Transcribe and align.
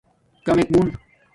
کمک 0.45 0.67
مون 0.73 0.87